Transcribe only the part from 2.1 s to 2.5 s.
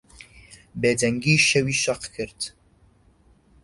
کرد.